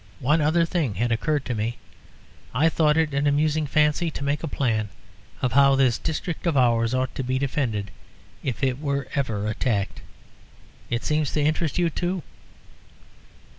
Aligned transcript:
One 0.19 0.41
other 0.41 0.65
thing 0.65 0.95
had 0.95 1.11
occurred 1.11 1.45
to 1.45 1.53
me. 1.53 1.77
I 2.55 2.69
thought 2.69 2.97
it 2.97 3.13
an 3.13 3.27
amusing 3.27 3.67
fancy 3.67 4.09
to 4.09 4.23
make 4.23 4.41
a 4.41 4.47
plan 4.47 4.89
of 5.43 5.51
how 5.53 5.75
this 5.75 5.99
district 5.99 6.47
or 6.47 6.57
ours 6.57 6.95
ought 6.95 7.13
to 7.13 7.23
be 7.23 7.37
defended 7.37 7.91
if 8.41 8.63
it 8.63 8.79
were 8.79 9.07
ever 9.13 9.47
attacked. 9.47 10.01
It 10.89 11.03
seems 11.03 11.33
to 11.33 11.43
interest 11.43 11.77
you 11.77 11.91
too." 11.91 12.23